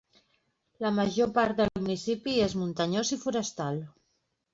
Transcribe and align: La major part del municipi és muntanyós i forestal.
La 0.85 0.91
major 0.99 1.27
part 1.35 1.59
del 1.59 1.69
municipi 1.79 2.33
és 2.45 2.55
muntanyós 2.61 3.13
i 3.17 3.19
forestal. 3.25 3.79